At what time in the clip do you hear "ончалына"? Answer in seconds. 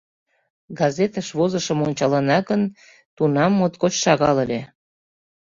1.87-2.39